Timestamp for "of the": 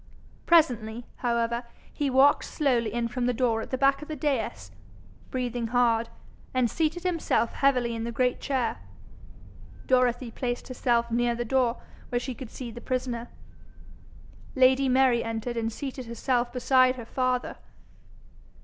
4.01-4.15